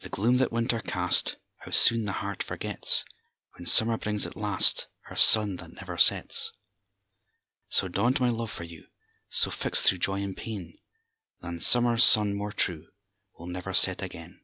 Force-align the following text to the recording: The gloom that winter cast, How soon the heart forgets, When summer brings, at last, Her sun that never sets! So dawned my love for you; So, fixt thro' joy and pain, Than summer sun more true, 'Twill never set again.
The 0.00 0.08
gloom 0.08 0.38
that 0.38 0.50
winter 0.50 0.80
cast, 0.80 1.36
How 1.58 1.70
soon 1.70 2.04
the 2.04 2.14
heart 2.18 2.42
forgets, 2.42 3.04
When 3.54 3.64
summer 3.64 3.96
brings, 3.96 4.26
at 4.26 4.34
last, 4.36 4.88
Her 5.02 5.14
sun 5.14 5.54
that 5.58 5.70
never 5.74 5.96
sets! 5.98 6.50
So 7.68 7.86
dawned 7.86 8.18
my 8.18 8.28
love 8.30 8.50
for 8.50 8.64
you; 8.64 8.88
So, 9.28 9.52
fixt 9.52 9.84
thro' 9.84 9.98
joy 9.98 10.20
and 10.20 10.36
pain, 10.36 10.76
Than 11.42 11.60
summer 11.60 11.96
sun 11.96 12.34
more 12.34 12.50
true, 12.50 12.88
'Twill 13.36 13.46
never 13.46 13.72
set 13.72 14.02
again. 14.02 14.40